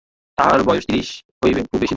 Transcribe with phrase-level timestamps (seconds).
[0.37, 1.07] তাঁহার বয়স ত্রিশ
[1.41, 1.89] হইতে খুব বেশী নয়।